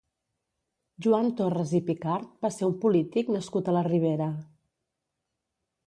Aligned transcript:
Joan 1.05 1.29
Torres 1.41 1.75
i 1.79 1.83
Picart 1.91 2.33
va 2.47 2.53
ser 2.57 2.65
un 2.71 2.75
polític 2.87 3.31
nascut 3.37 3.71
a 3.75 3.79
la 3.79 3.85
Ribera. 3.93 4.31